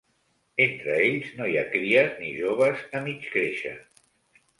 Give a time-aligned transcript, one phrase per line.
[0.63, 3.75] Entre ells no hi ha cries ni joves a mig créixer.